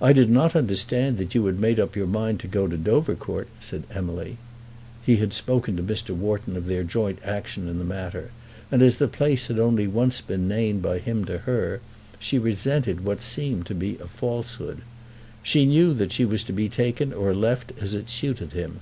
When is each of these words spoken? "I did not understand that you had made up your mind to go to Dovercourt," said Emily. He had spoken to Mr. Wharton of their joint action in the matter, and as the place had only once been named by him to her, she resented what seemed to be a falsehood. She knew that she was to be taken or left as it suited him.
"I 0.00 0.14
did 0.14 0.30
not 0.30 0.56
understand 0.56 1.18
that 1.18 1.34
you 1.34 1.44
had 1.44 1.60
made 1.60 1.78
up 1.78 1.94
your 1.96 2.06
mind 2.06 2.40
to 2.40 2.48
go 2.48 2.66
to 2.66 2.78
Dovercourt," 2.78 3.46
said 3.60 3.82
Emily. 3.90 4.38
He 5.04 5.16
had 5.16 5.34
spoken 5.34 5.76
to 5.76 5.82
Mr. 5.82 6.16
Wharton 6.16 6.56
of 6.56 6.66
their 6.66 6.82
joint 6.82 7.18
action 7.22 7.68
in 7.68 7.76
the 7.78 7.84
matter, 7.84 8.30
and 8.70 8.80
as 8.80 8.96
the 8.96 9.08
place 9.08 9.48
had 9.48 9.58
only 9.58 9.86
once 9.86 10.22
been 10.22 10.48
named 10.48 10.80
by 10.80 10.98
him 10.98 11.26
to 11.26 11.40
her, 11.40 11.82
she 12.18 12.38
resented 12.38 13.04
what 13.04 13.20
seemed 13.20 13.66
to 13.66 13.74
be 13.74 13.96
a 13.98 14.06
falsehood. 14.06 14.78
She 15.42 15.66
knew 15.66 15.92
that 15.92 16.12
she 16.12 16.24
was 16.24 16.42
to 16.44 16.54
be 16.54 16.70
taken 16.70 17.12
or 17.12 17.34
left 17.34 17.70
as 17.78 17.92
it 17.92 18.08
suited 18.08 18.52
him. 18.52 18.80